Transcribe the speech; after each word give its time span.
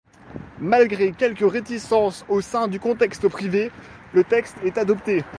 Malgré 0.61 1.11
quelques 1.11 1.47
réticences 1.51 2.25
au 2.27 2.41
sein 2.41 2.67
du 2.67 2.79
Conseil 2.79 3.07
privé, 3.29 3.69
le 4.13 4.23
texte 4.23 4.57
est 4.65 4.79
adopté. 4.79 5.23